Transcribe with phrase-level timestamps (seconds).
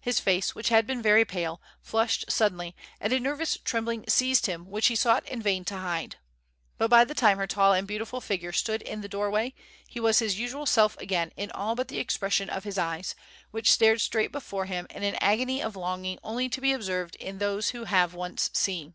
[0.00, 4.70] His face, which had been very pale, flushed suddenly, and a nervous trembling seized him
[4.70, 6.14] which he sought in vain to hide.
[6.78, 9.52] But by the time her tall and beautiful figure stood in the doorway,
[9.88, 13.16] he was his usual self again in all but the expression of his eyes,
[13.50, 17.38] which stared straight before him in an agony of longing only to be observed in
[17.38, 18.94] those who have once seen.